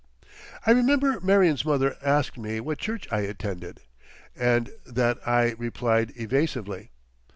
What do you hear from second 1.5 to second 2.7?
mother asked me